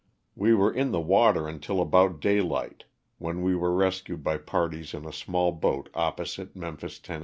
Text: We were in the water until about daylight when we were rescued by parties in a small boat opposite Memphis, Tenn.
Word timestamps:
We 0.35 0.55
were 0.55 0.73
in 0.73 0.89
the 0.89 0.99
water 0.99 1.47
until 1.47 1.79
about 1.79 2.19
daylight 2.21 2.85
when 3.19 3.43
we 3.43 3.55
were 3.55 3.71
rescued 3.71 4.23
by 4.23 4.37
parties 4.39 4.95
in 4.95 5.05
a 5.05 5.13
small 5.13 5.51
boat 5.51 5.89
opposite 5.93 6.55
Memphis, 6.55 6.97
Tenn. 6.97 7.19